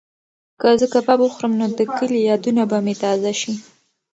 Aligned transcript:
که 0.59 0.69
زه 0.79 0.87
کباب 0.93 1.19
وخورم 1.21 1.53
نو 1.59 1.67
د 1.77 1.79
کلي 1.95 2.19
یادونه 2.29 2.63
به 2.69 2.77
مې 2.85 2.93
تازه 3.03 3.31
شي. 3.39 3.53